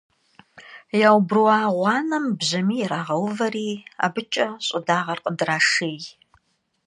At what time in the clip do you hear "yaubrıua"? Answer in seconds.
0.99-1.57